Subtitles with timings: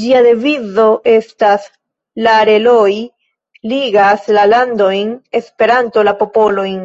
[0.00, 1.64] Ĝia devizo estas:
[2.26, 2.90] ""La reloj
[3.72, 6.78] ligas la landojn, Esperanto la popolojn.